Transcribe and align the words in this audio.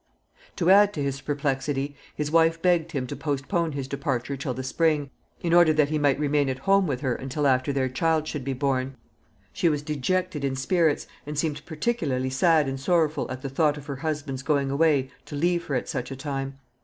To 0.55 0.71
add 0.71 0.93
to 0.93 1.03
his 1.03 1.21
perplexity, 1.21 1.95
his 2.15 2.31
wife 2.31 2.59
begged 2.59 2.93
him 2.93 3.05
to 3.05 3.15
postpone 3.15 3.73
his 3.73 3.87
departure 3.87 4.35
till 4.35 4.55
the 4.55 4.63
spring, 4.63 5.11
in 5.41 5.53
order 5.53 5.73
that 5.73 5.89
he 5.89 5.99
might 5.99 6.17
remain 6.17 6.49
at 6.49 6.57
home 6.57 6.87
with 6.87 7.01
her 7.01 7.13
until 7.13 7.45
after 7.45 7.71
their 7.71 7.87
child 7.87 8.27
should 8.27 8.43
be 8.43 8.53
born. 8.53 8.95
She 9.53 9.69
was 9.69 9.83
dejected 9.83 10.43
in 10.43 10.55
spirits, 10.55 11.05
and 11.27 11.37
seemed 11.37 11.63
particularly 11.67 12.31
sad 12.31 12.67
and 12.67 12.79
sorrowful 12.79 13.29
at 13.29 13.43
the 13.43 13.49
thought 13.49 13.77
of 13.77 13.85
her 13.85 13.97
husband's 13.97 14.41
going 14.41 14.71
away 14.71 15.11
to 15.25 15.35
leave 15.35 15.65
her 15.67 15.75
at 15.75 15.87
such 15.87 16.09
a 16.09 16.15
time. 16.15 16.57